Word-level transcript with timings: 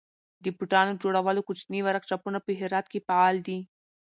د 0.43 0.45
بوټانو 0.57 0.99
جوړولو 1.01 1.45
کوچني 1.47 1.79
ورکشاپونه 1.83 2.39
په 2.45 2.51
هرات 2.59 2.85
کې 2.91 3.03
فعال 3.07 3.35
دي. 3.47 3.59